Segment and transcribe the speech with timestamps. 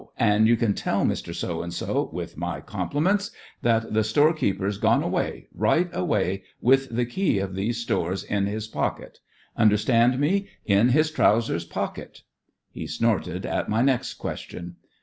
[0.17, 1.31] An' you can tell Mr.
[1.31, 3.29] So and so, with my compli ments,
[3.61, 7.61] that the storekeeper's gone away— right away— with the key of THE FRINGES OF THE
[7.61, 9.19] FLEET 85 these stores in his pocket.
[9.55, 10.47] Under stand me?
[10.65, 12.23] In his trousers pocket."
[12.71, 14.77] He snorted at my next question.